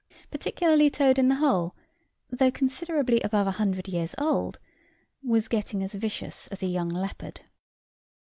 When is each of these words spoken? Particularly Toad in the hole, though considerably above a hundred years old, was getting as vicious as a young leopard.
Particularly 0.31 0.89
Toad 0.89 1.19
in 1.19 1.27
the 1.27 1.35
hole, 1.35 1.75
though 2.31 2.49
considerably 2.49 3.21
above 3.21 3.45
a 3.45 3.51
hundred 3.61 3.87
years 3.87 4.15
old, 4.17 4.57
was 5.21 5.47
getting 5.47 5.83
as 5.83 5.93
vicious 5.93 6.47
as 6.47 6.63
a 6.63 6.67
young 6.67 6.89
leopard. 6.89 7.41